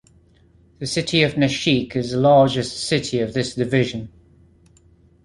[0.79, 4.09] The city of Nashik is the largest city of this division.